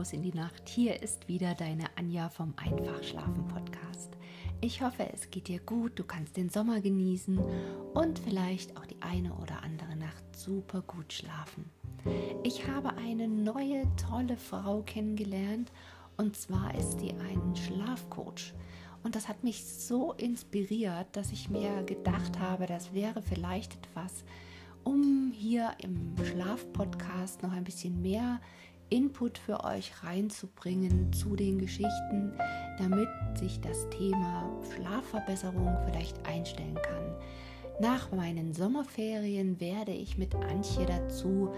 [0.00, 0.68] hinaus in die Nacht.
[0.68, 4.16] Hier ist wieder deine Anja vom Einfach Schlafen Podcast.
[4.62, 7.38] Ich hoffe, es geht dir gut, du kannst den Sommer genießen
[7.92, 11.70] und vielleicht auch die eine oder andere Nacht super gut schlafen.
[12.44, 15.70] Ich habe eine neue tolle Frau kennengelernt
[16.16, 18.54] und zwar ist sie ein Schlafcoach.
[19.02, 24.24] Und das hat mich so inspiriert, dass ich mir gedacht habe, das wäre vielleicht etwas,
[24.82, 28.40] um hier im Schlafpodcast noch ein bisschen mehr
[28.90, 32.32] Input für euch reinzubringen zu den Geschichten,
[32.78, 37.14] damit sich das Thema Schlafverbesserung vielleicht einstellen kann.
[37.80, 41.48] Nach meinen Sommerferien werde ich mit Antje dazu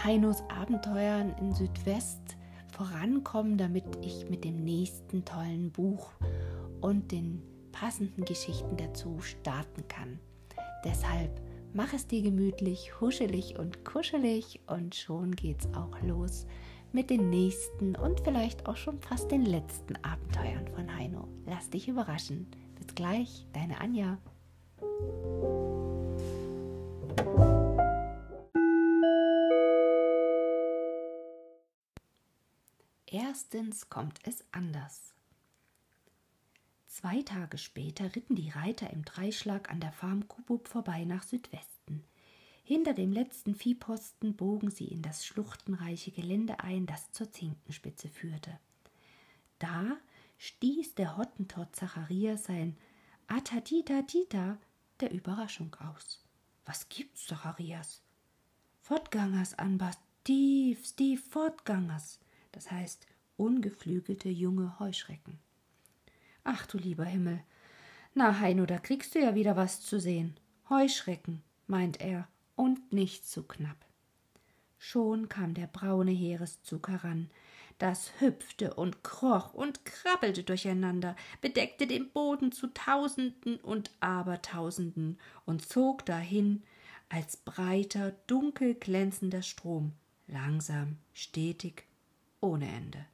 [0.03, 2.37] Heinos Abenteuern in Südwest
[2.75, 6.11] vorankommen, damit ich mit dem nächsten tollen Buch
[6.81, 10.19] und den passenden Geschichten dazu starten kann.
[10.85, 11.41] Deshalb
[11.73, 16.47] mach es dir gemütlich, huschelig und kuschelig und schon geht's auch los
[16.93, 21.27] mit den nächsten und vielleicht auch schon fast den letzten Abenteuern von Heino.
[21.47, 22.47] Lass dich überraschen.
[22.77, 24.19] Bis gleich, deine Anja.
[33.35, 35.13] Erstens kommt es anders.
[36.87, 42.05] Zwei Tage später ritten die Reiter im Dreischlag an der Farm Kubub vorbei nach Südwesten.
[42.63, 48.57] Hinter dem letzten Viehposten bogen sie in das schluchtenreiche Gelände ein, das zur Zinkenspitze führte.
[49.59, 49.97] Da
[50.39, 52.77] stieß der Hottentott Zacharias sein
[53.27, 54.59] Atatita
[55.01, 56.23] der Überraschung aus.
[56.67, 58.01] Was gibt's, Zacharias?
[58.81, 62.21] Fortgangers, Anbas, Steve, Steve, Fortgangers
[62.55, 63.07] das heißt
[63.37, 65.39] ungeflügelte junge Heuschrecken.
[66.45, 67.43] Ach du lieber Himmel.
[68.15, 70.37] Na, Heino, da kriegst du ja wieder was zu sehen.
[70.69, 73.85] Heuschrecken, meint er, und nicht zu knapp.
[74.79, 77.31] Schon kam der braune Heereszug heran.
[77.79, 85.67] Das hüpfte und kroch und krabbelte durcheinander, bedeckte den Boden zu Tausenden und Abertausenden und
[85.67, 86.63] zog dahin
[87.09, 89.93] als breiter, dunkel glänzender Strom,
[90.27, 91.85] langsam, stetig
[92.41, 93.07] ohne Ende.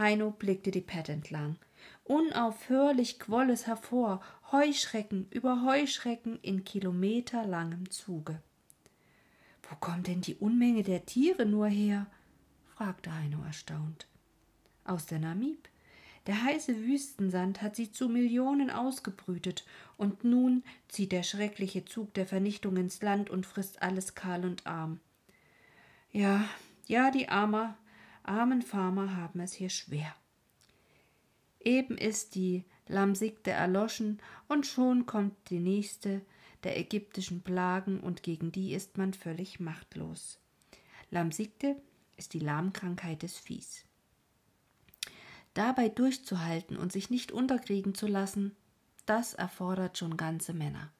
[0.00, 1.56] Heino blickte die Pet entlang.
[2.04, 8.42] Unaufhörlich quoll es hervor, Heuschrecken über Heuschrecken in kilometerlangem Zuge.
[9.68, 12.06] Wo kommt denn die Unmenge der Tiere nur her?
[12.74, 14.08] fragte Heino erstaunt.
[14.84, 15.68] Aus der Namib.
[16.26, 19.64] Der heiße Wüstensand hat sie zu Millionen ausgebrütet,
[19.96, 24.66] und nun zieht der schreckliche Zug der Vernichtung ins Land und frisst alles kahl und
[24.66, 25.00] arm.
[26.10, 26.44] Ja,
[26.86, 27.76] ja, die Armer,
[28.22, 30.14] armen Farmer haben es hier schwer.
[31.60, 36.22] Eben ist die Lamsikte erloschen und schon kommt die nächste
[36.64, 40.38] der ägyptischen Plagen und gegen die ist man völlig machtlos.
[41.10, 41.76] Lamsikte
[42.16, 43.84] ist die Lahmkrankheit des Viehs.
[45.54, 48.54] Dabei durchzuhalten und sich nicht unterkriegen zu lassen,
[49.06, 50.92] das erfordert schon ganze Männer.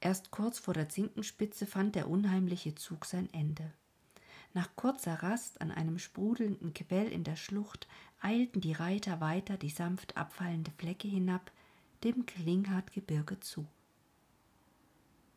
[0.00, 3.72] Erst kurz vor der Zinkenspitze fand der unheimliche Zug sein Ende.
[4.54, 7.88] Nach kurzer Rast an einem sprudelnden Quell in der Schlucht
[8.20, 11.50] eilten die Reiter weiter die sanft abfallende Flecke hinab,
[12.04, 13.66] dem Klinghartgebirge zu.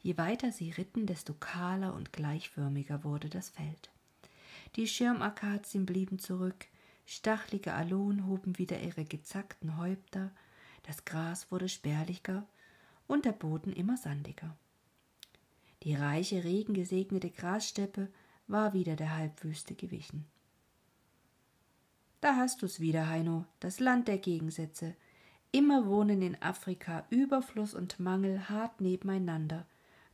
[0.04, 3.90] Je weiter sie ritten, desto kahler und gleichförmiger wurde das Feld.
[4.76, 6.68] Die Schirmakazien blieben zurück,
[7.06, 10.32] stachlige Aloen hoben wieder ihre gezackten Häupter,
[10.84, 12.46] das Gras wurde spärlicher
[13.08, 14.56] und der Boden immer sandiger.
[15.84, 18.10] Die reiche, regengesegnete Grassteppe
[18.48, 20.26] war wieder der Halbwüste gewichen.
[22.22, 24.96] Da hast du's wieder, Heino, das Land der Gegensätze.
[25.52, 29.66] Immer wohnen in Afrika Überfluss und Mangel hart nebeneinander.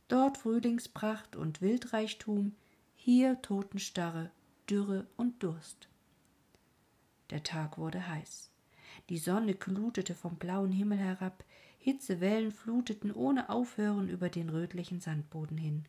[0.08, 2.54] Dort Frühlingspracht und Wildreichtum,
[2.94, 4.30] hier Totenstarre,
[4.68, 5.88] Dürre und Durst.
[7.30, 8.50] Der Tag wurde heiß.
[9.08, 11.44] Die Sonne glutete vom blauen Himmel herab,
[11.78, 15.84] Hitzewellen fluteten ohne Aufhören über den rötlichen Sandboden hin.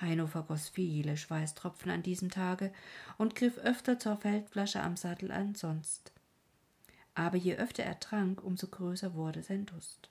[0.00, 2.72] Heino vergoß viele Schweißtropfen an diesem Tage
[3.18, 6.12] und griff öfter zur Feldflasche am Sattel als sonst.
[7.14, 10.10] aber je öfter er trank, umso größer wurde sein Durst.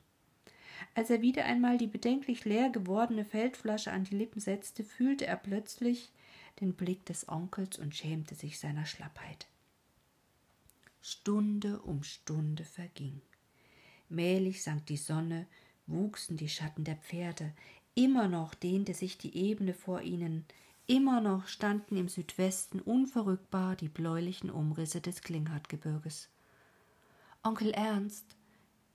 [0.95, 5.37] Als er wieder einmal die bedenklich leer gewordene Feldflasche an die Lippen setzte, fühlte er
[5.37, 6.11] plötzlich
[6.59, 9.47] den Blick des Onkels und schämte sich seiner Schlappheit.
[11.01, 13.21] Stunde um Stunde verging.
[14.09, 15.45] Mählich sank die Sonne,
[15.87, 17.53] wuchsen die Schatten der Pferde,
[17.95, 20.45] immer noch dehnte sich die Ebene vor ihnen,
[20.85, 26.29] immer noch standen im Südwesten unverrückbar die bläulichen Umrisse des Klinghartgebirges.
[27.41, 28.25] Onkel Ernst,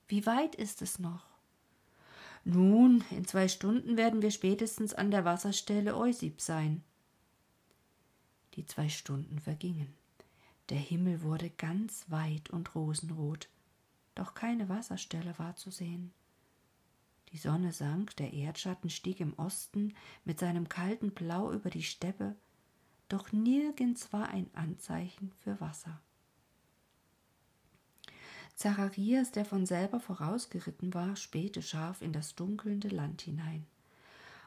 [0.07, 1.25] wie weit ist es noch?
[2.43, 6.83] Nun, in zwei Stunden werden wir spätestens an der Wasserstelle Eusib sein.
[8.55, 9.93] Die zwei Stunden vergingen.
[10.69, 13.49] Der Himmel wurde ganz weit und rosenrot,
[14.15, 16.13] doch keine Wasserstelle war zu sehen.
[17.31, 19.93] Die Sonne sank, der Erdschatten stieg im Osten
[20.25, 22.35] mit seinem kalten Blau über die Steppe,
[23.07, 26.01] doch nirgends war ein Anzeichen für Wasser.
[28.55, 33.65] Zacharias, der von selber vorausgeritten war, spähte scharf in das dunkelnde Land hinein.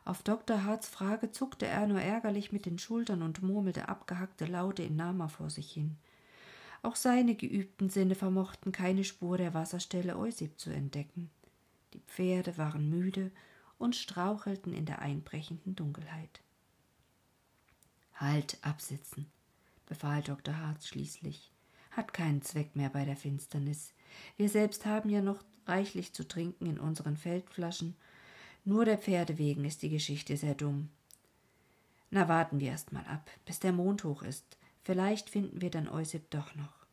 [0.04, 0.64] Auf Dr.
[0.64, 5.28] Harts Frage zuckte er nur ärgerlich mit den Schultern und murmelte abgehackte Laute in Nama
[5.28, 5.96] vor sich hin.
[6.82, 11.30] Auch seine geübten Sinne vermochten keine Spur der Wasserstelle Eusib zu entdecken.
[11.94, 13.30] Die Pferde waren müde
[13.78, 16.40] und strauchelten in der einbrechenden Dunkelheit.
[18.14, 19.26] Halt, absitzen,
[19.86, 20.58] befahl Dr.
[20.58, 21.50] Harz schließlich.
[21.90, 23.92] Hat keinen Zweck mehr bei der Finsternis.
[24.36, 27.96] Wir selbst haben ja noch reichlich zu trinken in unseren Feldflaschen.
[28.64, 30.90] Nur der Pferde wegen ist die Geschichte sehr dumm.
[32.10, 34.58] Na, warten wir erst mal ab, bis der Mond hoch ist.
[34.82, 36.83] Vielleicht finden wir dann Euseb doch noch.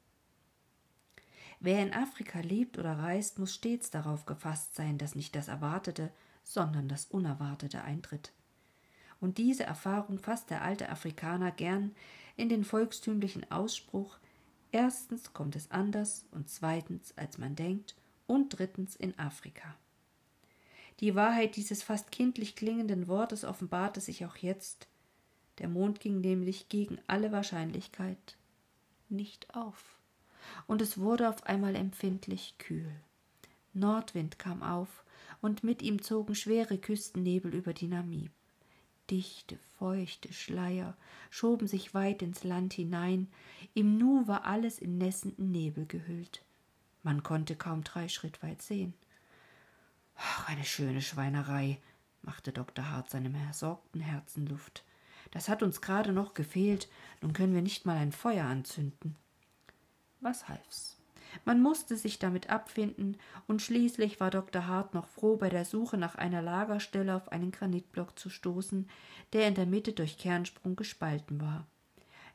[1.61, 6.11] Wer in Afrika lebt oder reist, muss stets darauf gefasst sein, dass nicht das Erwartete,
[6.43, 8.33] sondern das Unerwartete eintritt.
[9.19, 11.95] Und diese Erfahrung fasst der alte Afrikaner gern
[12.35, 14.17] in den volkstümlichen Ausspruch
[14.71, 19.75] Erstens kommt es anders und zweitens, als man denkt, und drittens in Afrika.
[21.01, 24.87] Die Wahrheit dieses fast kindlich klingenden Wortes offenbarte sich auch jetzt.
[25.57, 28.37] Der Mond ging nämlich gegen alle Wahrscheinlichkeit
[29.09, 29.99] nicht auf,
[30.67, 32.91] und es wurde auf einmal empfindlich kühl.
[33.73, 35.03] Nordwind kam auf,
[35.41, 38.31] und mit ihm zogen schwere Küstennebel über die Namib.
[39.09, 40.95] Dichte, feuchte Schleier
[41.29, 43.27] schoben sich weit ins Land hinein,
[43.73, 46.43] im Nu war alles in nässenden Nebel gehüllt.
[47.03, 48.93] Man konnte kaum drei Schritt weit sehen.
[50.15, 51.79] Ach, eine schöne Schweinerei,
[52.21, 52.89] machte Dr.
[52.89, 54.83] Hart seinem ersorgten Herzen Luft.
[55.31, 56.89] Das hat uns gerade noch gefehlt,
[57.21, 59.15] nun können wir nicht mal ein Feuer anzünden.
[60.21, 60.97] Was half's?
[61.45, 64.67] Man musste sich damit abfinden, und schließlich war Dr.
[64.67, 68.89] Hart noch froh, bei der Suche nach einer Lagerstelle auf einen Granitblock zu stoßen,
[69.33, 71.65] der in der Mitte durch Kernsprung gespalten war.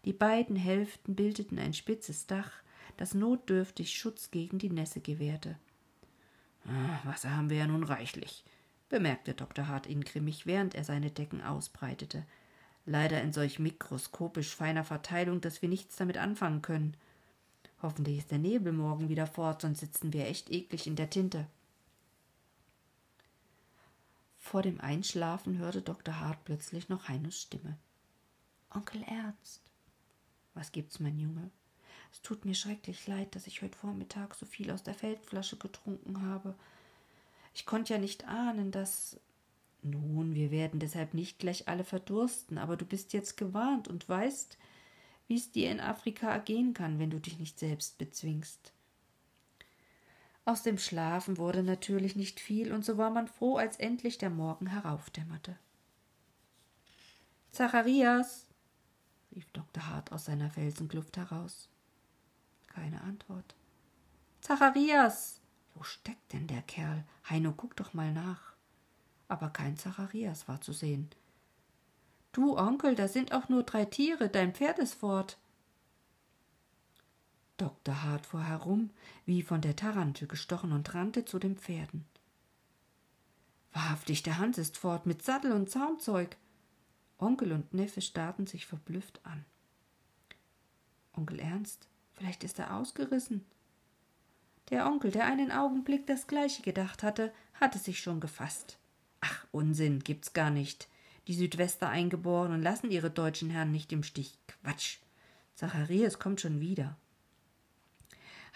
[0.04, 2.50] Die beiden Hälften bildeten ein spitzes Dach,
[2.96, 5.58] das notdürftig Schutz gegen die Nässe gewährte.
[6.66, 8.44] Ah, Wasser haben wir ja nun reichlich,
[8.88, 9.68] bemerkte Dr.
[9.68, 12.24] Hart ingrimmig, während er seine Decken ausbreitete.
[12.86, 16.96] Leider in solch mikroskopisch feiner Verteilung, dass wir nichts damit anfangen können.
[17.86, 21.46] Hoffentlich ist der Nebel morgen wieder fort, sonst sitzen wir echt eklig in der Tinte.
[24.38, 26.18] Vor dem Einschlafen hörte Dr.
[26.18, 27.78] Hart plötzlich noch Heinos Stimme.
[28.74, 29.62] Onkel Ernst.
[30.54, 31.52] Was gibt's, mein Junge?
[32.12, 36.22] Es tut mir schrecklich leid, dass ich heute Vormittag so viel aus der Feldflasche getrunken
[36.22, 36.56] habe.
[37.55, 39.20] Ich konnte ja nicht ahnen, dass.
[39.82, 44.58] Nun, wir werden deshalb nicht gleich alle verdursten, aber du bist jetzt gewarnt und weißt,
[45.26, 48.72] wie es dir in Afrika ergehen kann, wenn du dich nicht selbst bezwingst.
[50.44, 54.30] Aus dem Schlafen wurde natürlich nicht viel, und so war man froh, als endlich der
[54.30, 55.58] Morgen heraufdämmerte.
[57.50, 58.46] Zacharias,
[59.34, 59.88] rief Dr.
[59.88, 61.68] Hart aus seiner Felsenkluft heraus.
[62.68, 63.56] Keine Antwort.
[64.40, 65.40] Zacharias!
[65.74, 67.04] Wo steckt denn der Kerl?
[67.28, 68.54] Heino, guck doch mal nach.
[69.28, 71.10] Aber kein Zacharias war zu sehen.
[72.36, 75.38] Du, Onkel, da sind auch nur drei Tiere, dein Pferd ist fort.
[77.56, 78.02] Dr.
[78.02, 78.90] Hart fuhr herum,
[79.24, 82.05] wie von der Tarantel gestochen, und rannte zu den Pferden.
[83.72, 86.36] Wahrhaftig, der Hans ist fort, mit Sattel und Zaumzeug.
[87.16, 89.46] Onkel und Neffe starrten sich verblüfft an.
[91.14, 93.46] Onkel Ernst, vielleicht ist er ausgerissen.
[94.69, 98.76] Der Onkel, der einen Augenblick das gleiche gedacht hatte, hatte sich schon gefasst.
[99.22, 100.86] Ach, Unsinn, gibt's gar nicht.
[101.26, 104.38] Die Südwester Eingeborenen lassen ihre deutschen Herren nicht im Stich.
[104.46, 104.98] Quatsch.
[105.54, 106.96] Zacharias kommt schon wieder.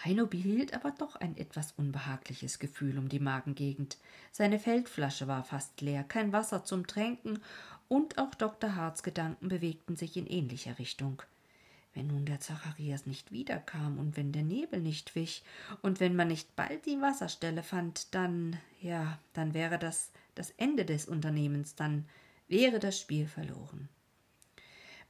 [0.03, 3.97] Heino behielt aber doch ein etwas unbehagliches Gefühl um die Magengegend.
[4.31, 7.39] Seine Feldflasche war fast leer, kein Wasser zum Tränken,
[7.87, 8.75] und auch Dr.
[8.75, 11.21] Harts Gedanken bewegten sich in ähnlicher Richtung.
[11.93, 15.43] Wenn nun der Zacharias nicht wiederkam und wenn der Nebel nicht wich
[15.81, 20.85] und wenn man nicht bald die Wasserstelle fand, dann, ja, dann wäre das das Ende
[20.85, 22.05] des Unternehmens, dann
[22.51, 23.89] wäre das Spiel verloren.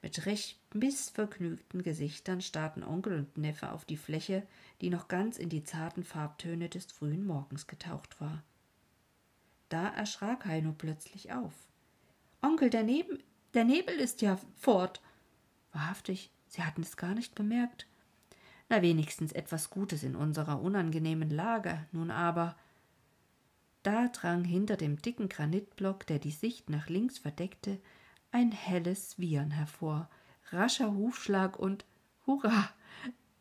[0.02, 4.48] Mit recht missvergnügten Gesichtern starrten Onkel und Neffe auf die Fläche,
[4.80, 8.42] die noch ganz in die zarten Farbtöne des frühen Morgens getaucht war.
[9.70, 11.54] Da erschrak Heino plötzlich auf.
[12.42, 12.86] Onkel, der,
[13.54, 15.02] der Nebel ist ja fort.
[15.74, 17.86] Wahrhaftig, Sie hatten es gar nicht bemerkt.
[18.70, 21.86] Na wenigstens etwas Gutes in unserer unangenehmen Lage.
[21.92, 22.56] Nun aber.
[23.84, 27.80] Da drang hinter dem dicken Granitblock, der die Sicht nach links verdeckte,
[28.32, 30.10] ein helles Wiehern hervor,
[30.52, 31.86] rascher Hufschlag und
[32.26, 32.70] Hurra!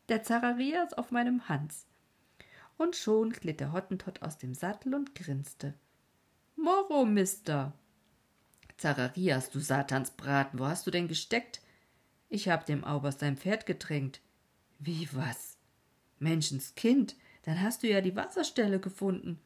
[0.09, 1.85] Der Zacharias auf meinem Hans.
[2.77, 5.75] Und schon glitt der Hottentott aus dem Sattel und grinste.
[6.55, 7.73] Moro, Mister!
[8.77, 11.61] Zacharias, du Satansbraten, wo hast du denn gesteckt?
[12.29, 14.21] Ich hab dem Aubers sein Pferd getränkt.
[14.79, 15.57] Wie was?
[16.17, 19.39] Menschenskind, dann hast du ja die Wasserstelle gefunden.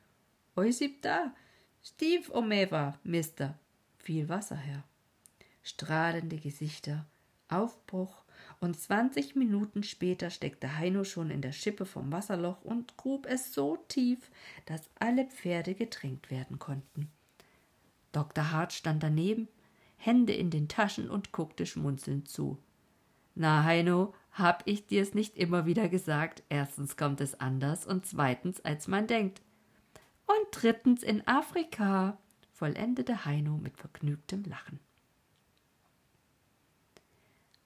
[0.58, 1.34] Oi sieb da,
[1.84, 3.60] Steve Omeva, Mister.
[3.98, 4.84] Viel Wasser her
[5.66, 7.06] strahlende Gesichter,
[7.50, 8.24] Aufbruch,
[8.60, 13.54] und zwanzig Minuten später steckte Heino schon in der Schippe vom Wasserloch und grub es
[13.54, 14.30] so tief,
[14.66, 17.10] dass alle Pferde getränkt werden konnten.
[18.12, 18.52] Dr.
[18.52, 19.48] Hart stand daneben,
[19.98, 22.60] Hände in den Taschen und guckte schmunzelnd zu.
[23.34, 28.64] Na, Heino, hab ich dir's nicht immer wieder gesagt, erstens kommt es anders und zweitens,
[28.64, 29.42] als man denkt.
[30.26, 32.18] Und drittens in Afrika,
[32.54, 34.80] vollendete Heino mit vergnügtem Lachen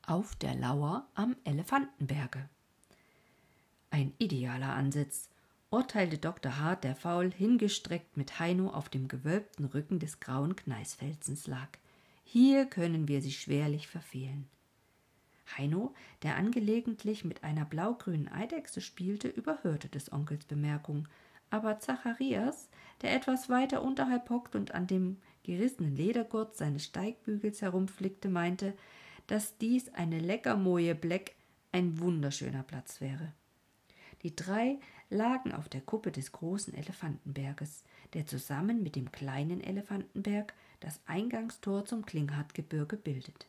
[0.09, 2.49] auf der Lauer am Elefantenberge.
[3.91, 5.29] Ein idealer Ansitz,
[5.69, 6.57] urteilte Dr.
[6.57, 11.69] Hart, der faul hingestreckt mit Heino auf dem gewölbten Rücken des grauen Gneisfelsens lag.
[12.23, 14.47] Hier können wir sie schwerlich verfehlen.
[15.57, 21.07] Heino, der angelegentlich mit einer blaugrünen Eidechse spielte, überhörte des Onkels Bemerkung,
[21.51, 22.69] aber Zacharias,
[23.01, 28.73] der etwas weiter unterhalb hockt und an dem gerissenen Ledergurt seines Steigbügels herumflickte, meinte,
[29.27, 31.33] dass dies eine Leckermoje Black
[31.71, 33.31] ein wunderschöner Platz wäre.
[34.23, 34.79] Die drei
[35.09, 41.85] lagen auf der Kuppe des großen Elefantenberges, der zusammen mit dem kleinen Elefantenberg das Eingangstor
[41.85, 43.47] zum Klinghartgebirge bildet.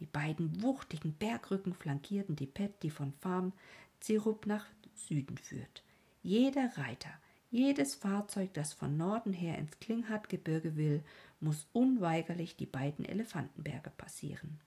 [0.00, 3.52] Die beiden wuchtigen Bergrücken flankierten die Pett, die von Farm
[4.00, 5.82] Zirup nach Süden führt.
[6.22, 7.10] Jeder Reiter,
[7.52, 11.04] jedes Fahrzeug, das von Norden her ins Klinghartgebirge will,
[11.38, 14.58] muss unweigerlich die beiden Elefantenberge passieren.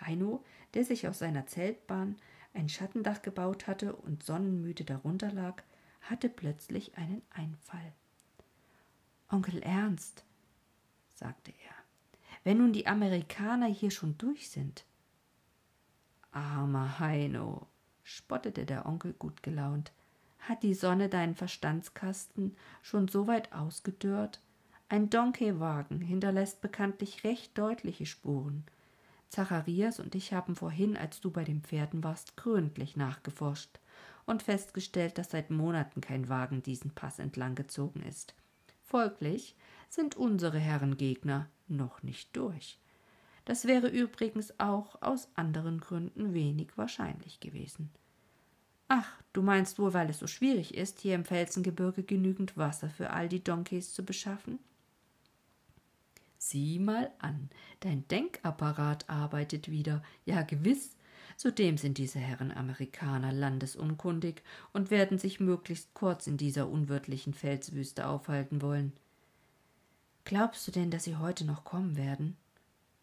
[0.00, 2.16] Heino, der sich aus seiner Zeltbahn
[2.54, 5.62] ein Schattendach gebaut hatte und sonnenmüde darunter lag,
[6.00, 7.92] hatte plötzlich einen Einfall.
[9.28, 10.24] Onkel Ernst,
[11.14, 11.74] sagte er,
[12.44, 14.84] wenn nun die Amerikaner hier schon durch sind.
[16.30, 17.66] Armer Heino,
[18.02, 19.92] spottete der Onkel gut gelaunt,
[20.48, 24.40] hat die Sonne deinen Verstandskasten schon so weit ausgedörrt?
[24.88, 28.64] Ein Donkeywagen hinterlässt bekanntlich recht deutliche Spuren,
[29.34, 33.80] Zacharias und ich haben vorhin, als du bei den Pferden warst, gründlich nachgeforscht
[34.26, 38.34] und festgestellt, dass seit Monaten kein Wagen diesen Pass entlang gezogen ist.
[38.84, 39.56] Folglich
[39.88, 42.78] sind unsere Herren Gegner noch nicht durch.
[43.44, 47.90] Das wäre übrigens auch aus anderen Gründen wenig wahrscheinlich gewesen.
[48.88, 53.10] Ach, du meinst wohl, weil es so schwierig ist, hier im Felsengebirge genügend Wasser für
[53.10, 54.58] all die Donkeys zu beschaffen?
[56.38, 57.48] Sieh mal an,
[57.80, 60.02] dein Denkapparat arbeitet wieder.
[60.26, 60.96] Ja, gewiss.
[61.36, 68.06] Zudem sind diese Herren Amerikaner landesunkundig und werden sich möglichst kurz in dieser unwirtlichen Felswüste
[68.06, 68.92] aufhalten wollen.
[70.24, 72.36] Glaubst du denn, dass sie heute noch kommen werden?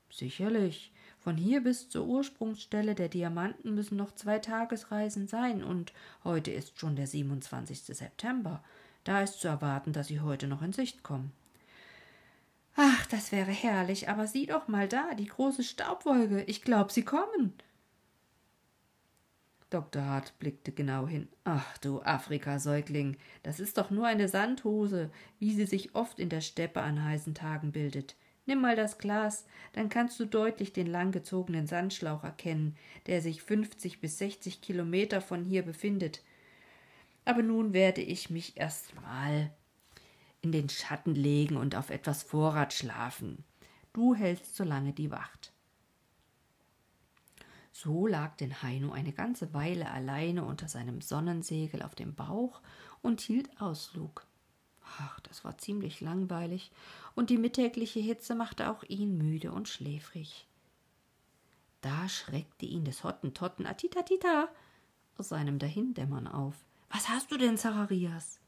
[0.09, 0.91] Sicherlich.
[1.23, 6.79] Von hier bis zur Ursprungsstelle der Diamanten müssen noch zwei Tagesreisen sein, und heute ist
[6.79, 7.83] schon der 27.
[7.83, 8.63] September.
[9.03, 11.31] Da ist zu erwarten, dass sie heute noch in Sicht kommen.
[12.75, 16.41] Ach, das wäre herrlich, aber sieh doch mal da, die große Staubwolke.
[16.43, 17.53] Ich glaub, sie kommen.
[19.69, 20.03] Dr.
[20.03, 21.29] Hart blickte genau hin.
[21.43, 26.41] Ach, du Afrikasäugling, das ist doch nur eine Sandhose, wie sie sich oft in der
[26.41, 28.15] Steppe an heißen Tagen bildet.
[28.45, 34.01] Nimm mal das Glas, dann kannst du deutlich den langgezogenen Sandschlauch erkennen, der sich fünfzig
[34.01, 36.23] bis sechzig Kilometer von hier befindet.
[37.23, 39.51] Aber nun werde ich mich erst mal
[40.41, 43.43] in den Schatten legen und auf etwas Vorrat schlafen.
[43.93, 45.53] Du hältst so lange die Wacht.
[47.71, 52.61] So lag denn Heino eine ganze Weile alleine unter seinem Sonnensegel auf dem Bauch
[53.01, 54.25] und hielt Auslug.
[54.99, 56.71] Ach, das war ziemlich langweilig,
[57.15, 60.47] und die mittägliche Hitze machte auch ihn müde und schläfrig.
[61.81, 64.49] Da schreckte ihn des Hottentotten Atitatita
[65.17, 66.55] aus seinem Dahindämmern auf.
[66.89, 68.39] Was hast du denn, Zacharias?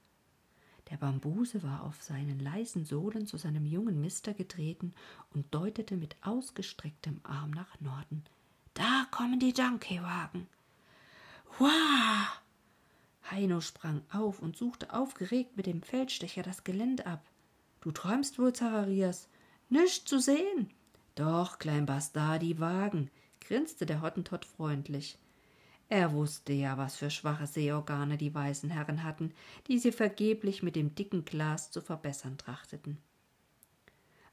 [0.90, 4.94] Der Bambuse war auf seinen leisen Sohlen zu seinem jungen Mister getreten
[5.34, 8.24] und deutete mit ausgestrecktem Arm nach Norden.
[8.74, 10.48] Da kommen die Junkee-Wagen.
[11.58, 11.93] Wah!
[13.34, 17.26] Heino sprang auf und suchte aufgeregt mit dem Feldstecher das Gelände ab.
[17.82, 19.28] Du träumst wohl, Zacharias?
[19.70, 20.70] Nichts zu sehen.
[21.16, 23.10] Doch, klein Bastard, die Wagen,
[23.42, 25.18] grinste der Hottentott freundlich.
[25.90, 29.34] Er wusste ja, was für schwache Sehorgane die weißen Herren hatten,
[29.68, 32.98] die sie vergeblich mit dem dicken Glas zu verbessern trachteten.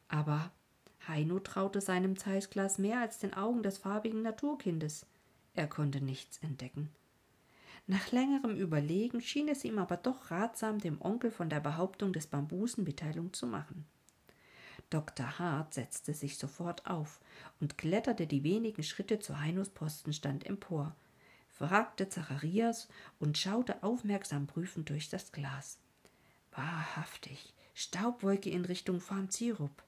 [0.09, 0.51] Aber
[1.07, 5.07] Heino traute seinem Zeissglas mehr als den Augen des farbigen Naturkindes.
[5.55, 6.91] Er konnte nichts entdecken.
[7.87, 12.27] Nach längerem Überlegen schien es ihm aber doch ratsam, dem Onkel von der Behauptung des
[12.27, 13.85] Bambusen Mitteilung zu machen.
[14.91, 15.39] Dr.
[15.39, 17.21] Hart setzte sich sofort auf
[17.61, 20.97] und kletterte die wenigen Schritte zu Heinos Postenstand empor,
[21.49, 25.79] fragte Zacharias und schaute aufmerksam prüfend durch das Glas.
[26.53, 29.83] Wahrhaftig, Staubwolke in Richtung Farm Zirup.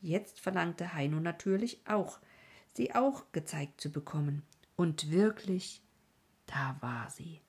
[0.00, 2.18] Jetzt verlangte Heino natürlich auch,
[2.74, 4.42] sie auch gezeigt zu bekommen.
[4.76, 5.80] Und wirklich,
[6.46, 7.40] da war sie,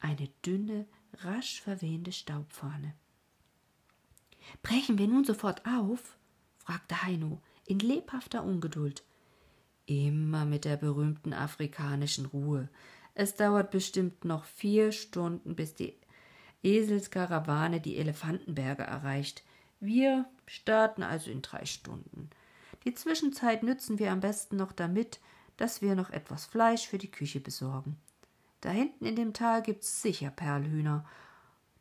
[0.00, 0.86] eine dünne,
[1.18, 2.94] rasch verwehende Staubfahne.
[4.62, 6.16] Brechen wir nun sofort auf?
[6.58, 9.02] fragte Heino in lebhafter Ungeduld.
[9.86, 12.68] Immer mit der berühmten afrikanischen Ruhe.
[13.14, 15.96] Es dauert bestimmt noch vier Stunden, bis die
[16.62, 19.44] Eselskarawane die Elefantenberge erreicht.
[19.78, 22.30] Wir starten also in drei Stunden.
[22.84, 25.20] Die Zwischenzeit nützen wir am besten noch damit,
[25.56, 27.96] dass wir noch etwas Fleisch für die Küche besorgen.
[28.66, 31.04] Da hinten in dem Tal gibt's sicher Perlhühner.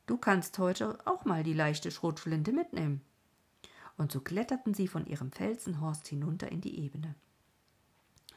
[0.06, 3.02] Du kannst heute auch mal die leichte Schrotflinte mitnehmen.
[3.98, 7.16] Und so kletterten sie von ihrem Felsenhorst hinunter in die Ebene.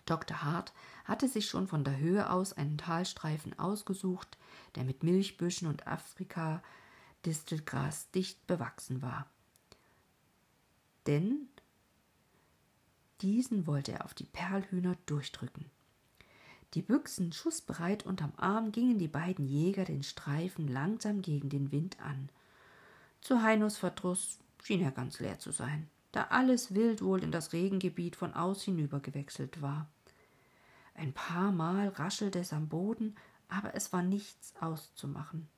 [0.07, 0.43] Dr.
[0.43, 0.73] Hart
[1.05, 4.39] hatte sich schon von der Höhe aus einen Talstreifen ausgesucht,
[4.77, 9.27] der mit Milchbüschen und Afrika-Distelgras dicht bewachsen war.
[11.07, 11.51] Denn
[13.21, 15.71] diesen wollte er auf die Perlhühner durchdrücken.
[16.75, 21.99] Die Büchsen schussbereit unterm Arm gingen die beiden Jäger den Streifen langsam gegen den Wind
[22.01, 22.29] an.
[23.23, 27.53] Zu Heinos Verdruss schien er ganz leer zu sein, da alles Wild wohl in das
[27.53, 29.89] Regengebiet von aus hinübergewechselt war.
[30.95, 33.17] Ein paar Mal raschelte es am Boden,
[33.49, 35.49] aber es war nichts auszumachen.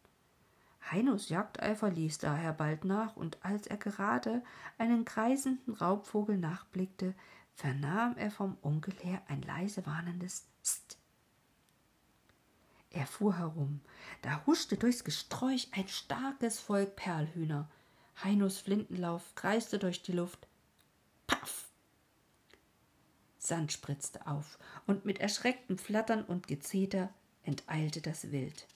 [0.91, 4.43] Heinos Jagdeifer ließ daher bald nach, und als er gerade
[4.79, 7.15] einen kreisenden Raubvogel nachblickte,
[7.55, 11.00] vernahm er vom Onkel her ein leise warnendes St.
[12.91, 13.81] Er fuhr herum.
[14.23, 17.69] Da huschte durchs Gesträuch ein starkes Volk Perlhühner.
[18.23, 20.49] Heinos Flintenlauf kreiste durch die Luft.
[21.27, 21.69] Paff!
[23.39, 27.09] Sand spritzte auf, und mit erschrecktem Flattern und Gezeter
[27.43, 28.67] enteilte das Wild.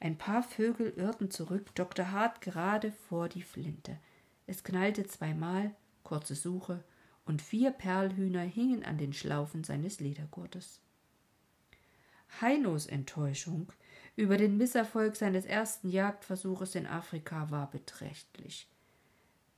[0.00, 2.10] Ein paar Vögel irrten zurück, Dr.
[2.10, 3.98] Hart gerade vor die Flinte.
[4.46, 6.82] Es knallte zweimal, kurze Suche,
[7.24, 10.80] und vier Perlhühner hingen an den Schlaufen seines Ledergurtes.
[12.40, 13.72] Heinos Enttäuschung
[14.14, 18.68] über den Misserfolg seines ersten Jagdversuches in Afrika war beträchtlich.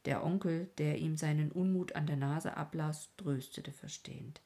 [0.05, 4.41] Der Onkel, der ihm seinen Unmut an der Nase ablas, tröstete verstehend.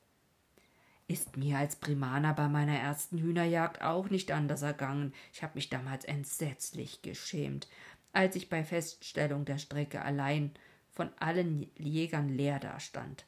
[1.08, 5.12] Ist mir als Primaner bei meiner ersten Hühnerjagd auch nicht anders ergangen.
[5.32, 7.68] Ich habe mich damals entsetzlich geschämt,
[8.12, 10.52] als ich bei Feststellung der Strecke allein
[10.90, 13.26] von allen Jägern leer dastand.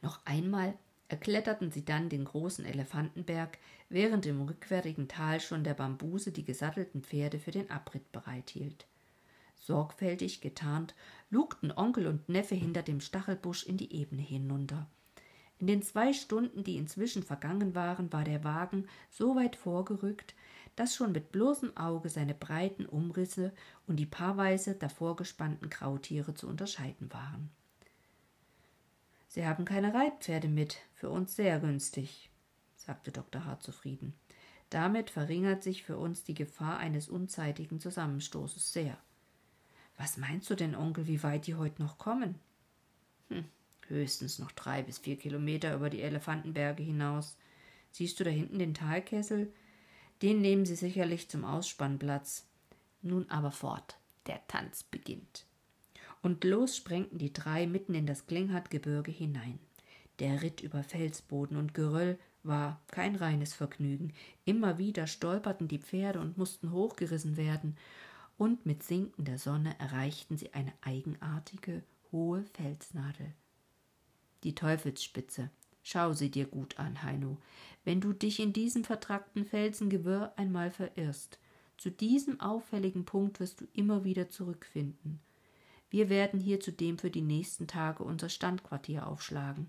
[0.00, 0.74] Noch einmal
[1.12, 3.58] erkletterten sie dann den großen Elefantenberg,
[3.90, 8.86] während im rückwärtigen Tal schon der Bambuse die gesattelten Pferde für den Abritt bereithielt.
[9.60, 10.94] Sorgfältig getarnt
[11.30, 14.86] lugten Onkel und Neffe hinter dem Stachelbusch in die Ebene hinunter.
[15.58, 20.34] In den zwei Stunden, die inzwischen vergangen waren, war der Wagen so weit vorgerückt,
[20.76, 23.52] dass schon mit bloßem Auge seine breiten Umrisse
[23.86, 27.50] und die paarweise davor gespannten Krautiere zu unterscheiden waren.
[29.32, 32.28] Sie haben keine Reitpferde mit, für uns sehr günstig,
[32.76, 33.46] sagte Dr.
[33.46, 34.12] Hart zufrieden.
[34.68, 38.94] Damit verringert sich für uns die Gefahr eines unzeitigen Zusammenstoßes sehr.
[39.96, 42.38] Was meinst du denn, Onkel, wie weit die heute noch kommen?
[43.30, 43.46] Hm,
[43.88, 47.38] höchstens noch drei bis vier Kilometer über die Elefantenberge hinaus.
[47.90, 49.50] Siehst du da hinten den Talkessel?
[50.20, 52.46] Den nehmen sie sicherlich zum Ausspannplatz.
[53.00, 55.46] Nun aber fort, der Tanz beginnt
[56.22, 59.58] und los sprengten die drei mitten in das Klinghartgebirge hinein.
[60.18, 64.12] Der Ritt über Felsboden und Geröll war kein reines Vergnügen.
[64.44, 67.76] Immer wieder stolperten die Pferde und mussten hochgerissen werden,
[68.38, 73.34] und mit sinkender Sonne erreichten sie eine eigenartige, hohe Felsnadel.
[74.42, 75.50] Die Teufelsspitze,
[75.82, 77.38] Schau sie dir gut an, Heino.
[77.84, 81.38] Wenn du dich in diesem vertrackten Felsengewirr einmal verirrst,
[81.76, 85.18] zu diesem auffälligen Punkt wirst du immer wieder zurückfinden.
[85.92, 89.68] Wir werden hier zudem für die nächsten Tage unser Standquartier aufschlagen.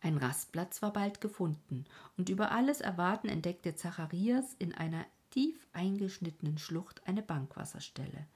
[0.00, 1.84] Ein Rastplatz war bald gefunden,
[2.16, 8.26] und über alles Erwarten entdeckte Zacharias in einer tief eingeschnittenen Schlucht eine Bankwasserstelle.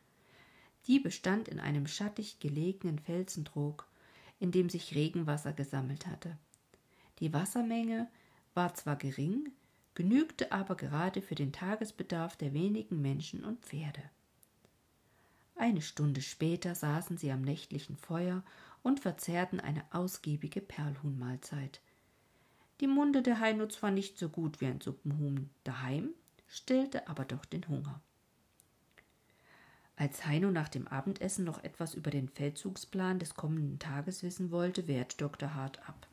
[0.86, 3.88] Die bestand in einem schattig gelegenen Felsentrog,
[4.38, 6.38] in dem sich Regenwasser gesammelt hatte.
[7.18, 8.08] Die Wassermenge
[8.54, 9.50] war zwar gering,
[9.94, 14.02] genügte aber gerade für den Tagesbedarf der wenigen Menschen und Pferde.
[15.62, 18.42] Eine Stunde später saßen sie am nächtlichen Feuer
[18.82, 21.80] und verzehrten eine ausgiebige Perlhuhnmahlzeit.
[22.80, 26.08] Die Munde der Heino zwar nicht so gut wie ein Suppenhuhn daheim,
[26.48, 28.00] stillte aber doch den Hunger.
[29.94, 34.88] Als Heino nach dem Abendessen noch etwas über den Feldzugsplan des kommenden Tages wissen wollte,
[34.88, 35.54] wehrte Dr.
[35.54, 36.08] Hart ab.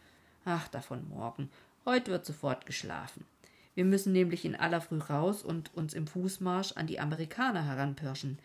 [0.45, 1.49] Ach, davon morgen.
[1.85, 3.25] Heute wird sofort geschlafen.
[3.73, 8.37] Wir müssen nämlich in aller Früh raus und uns im Fußmarsch an die Amerikaner heranpirschen,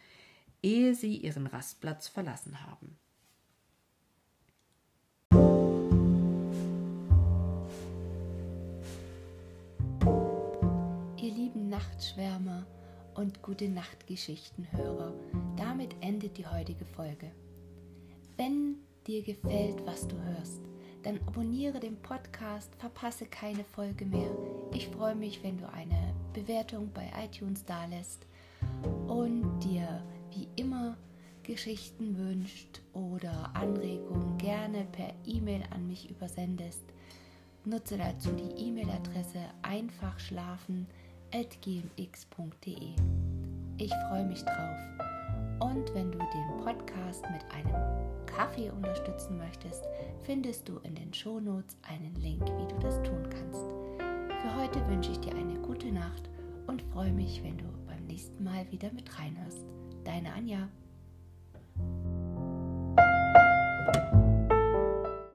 [0.65, 2.99] ehe sie ihren Rastplatz verlassen haben.
[11.17, 12.67] Ihr lieben Nachtschwärmer,
[13.15, 15.13] und gute Nachtgeschichtenhörer.
[15.57, 17.31] Damit endet die heutige Folge.
[18.37, 20.61] Wenn dir gefällt, was du hörst,
[21.03, 24.31] dann abonniere den Podcast, verpasse keine Folge mehr.
[24.73, 28.27] Ich freue mich, wenn du eine Bewertung bei iTunes dalässt
[29.07, 30.03] und dir
[30.35, 30.97] wie immer
[31.43, 36.83] Geschichten wünscht oder Anregungen gerne per E-Mail an mich übersendest.
[37.65, 40.87] Nutze dazu die E-Mail-Adresse einfachschlafen.com
[41.35, 42.95] gmx.de.
[43.79, 44.79] Ich freue mich drauf.
[45.59, 47.75] Und wenn du den Podcast mit einem
[48.27, 49.85] Kaffee unterstützen möchtest,
[50.23, 53.65] findest du in den Shownotes einen Link, wie du das tun kannst.
[54.43, 56.31] Für heute wünsche ich dir eine gute Nacht
[56.69, 59.74] und freue mich, wenn du beim nächsten Mal wieder mit reinhörst.
[60.05, 60.69] Deine Anja.